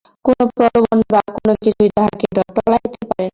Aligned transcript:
কোন 0.25 0.39
প্রলোভন 0.55 0.99
বা 1.11 1.19
কোনকিছুই 1.35 1.89
তাঁহাকে 1.95 2.25
টলাইতে 2.47 2.99
পারে 3.01 3.17
না। 3.17 3.29